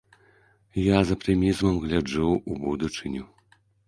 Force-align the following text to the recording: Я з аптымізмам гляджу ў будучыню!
Я 0.83 0.97
з 1.09 1.15
аптымізмам 1.17 1.75
гляджу 1.83 2.23
ў 2.39 2.53
будучыню! 2.65 3.23